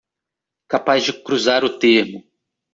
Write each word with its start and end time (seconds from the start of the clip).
Capaz 0.67 1.03
de 1.05 1.13
cruzar 1.21 1.63
o 1.63 1.77
termo 1.77 2.23